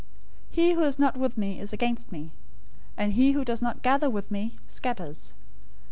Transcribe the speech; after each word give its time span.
012:030 0.47 0.55
"He 0.55 0.73
who 0.73 0.81
is 0.81 0.97
not 0.97 1.15
with 1.15 1.37
me 1.37 1.59
is 1.59 1.71
against 1.71 2.11
me, 2.11 2.31
and 2.97 3.13
he 3.13 3.33
who 3.33 3.45
doesn't 3.45 3.83
gather 3.83 4.09
with 4.09 4.31
me, 4.31 4.55
scatters. 4.65 5.35